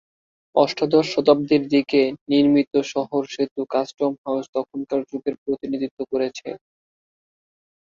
[0.55, 2.01] অষ্টাদশ শতাব্দির দিকে
[2.29, 6.49] নির্মিত শহর সেতু, কাস্টম হাউজ তখনকার যুগের প্রতিনিধিত্ব করছে।